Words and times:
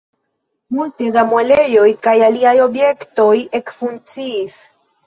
Multe 0.77 1.09
da 1.17 1.25
muelejoj 1.35 1.85
kaj 2.09 2.15
aliaj 2.31 2.57
objektoj 2.67 3.31
ekfunkciis. 3.63 4.63